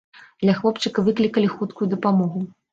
Для 0.43 0.55
хлопчыка 0.61 1.05
выклікалі 1.11 1.53
хуткую 1.55 1.93
дапамогу. 1.95 2.47